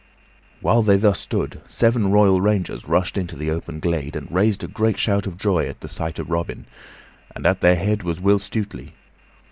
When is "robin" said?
6.31-6.65